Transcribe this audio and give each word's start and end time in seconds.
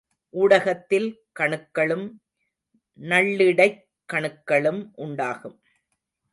ஊடகத்தில் 0.29 1.23
கணுக்களும் 1.39 2.11
நள்ளிடைக் 2.99 3.81
கணுக்களும் 4.13 4.89
உண்டாகும். 4.95 5.59